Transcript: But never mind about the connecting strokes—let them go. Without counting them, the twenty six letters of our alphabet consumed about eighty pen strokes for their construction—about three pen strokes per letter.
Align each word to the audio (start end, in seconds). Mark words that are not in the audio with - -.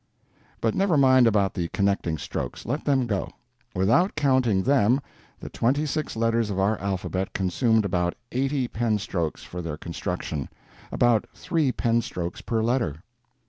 But 0.61 0.73
never 0.73 0.97
mind 0.97 1.27
about 1.27 1.53
the 1.53 1.67
connecting 1.67 2.17
strokes—let 2.17 2.85
them 2.85 3.05
go. 3.05 3.29
Without 3.75 4.15
counting 4.15 4.63
them, 4.63 4.99
the 5.39 5.47
twenty 5.51 5.85
six 5.85 6.15
letters 6.15 6.49
of 6.49 6.57
our 6.57 6.75
alphabet 6.79 7.33
consumed 7.33 7.85
about 7.85 8.15
eighty 8.31 8.67
pen 8.67 8.97
strokes 8.97 9.43
for 9.43 9.61
their 9.61 9.77
construction—about 9.77 11.25
three 11.35 11.71
pen 11.71 12.01
strokes 12.01 12.41
per 12.41 12.63
letter. 12.63 13.03